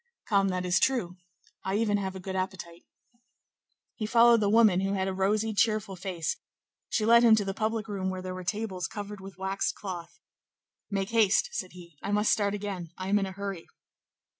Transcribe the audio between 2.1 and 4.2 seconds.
a good appetite." He